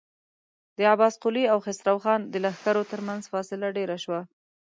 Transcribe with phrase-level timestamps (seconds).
[0.77, 4.21] د عباس قلي او خسرو خان د لښکرو تر مينځ فاصله ډېره شوه.